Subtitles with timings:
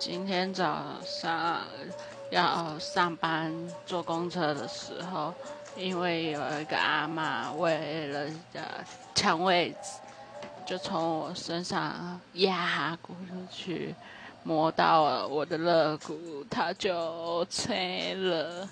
[0.00, 1.60] 今天早上
[2.30, 5.34] 要上班坐公车的时候，
[5.76, 8.26] 因为有一个阿妈为了
[9.14, 10.00] 抢位置，
[10.64, 13.14] 就从我身上压过
[13.50, 13.94] 去，
[14.42, 18.66] 磨到了我的肋骨，它就碎了。